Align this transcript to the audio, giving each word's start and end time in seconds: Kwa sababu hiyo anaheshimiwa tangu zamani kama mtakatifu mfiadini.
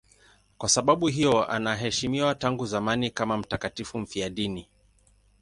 Kwa 0.57 0.69
sababu 0.69 1.07
hiyo 1.07 1.47
anaheshimiwa 1.51 2.35
tangu 2.35 2.65
zamani 2.65 3.09
kama 3.11 3.37
mtakatifu 3.37 3.99
mfiadini. 3.99 4.67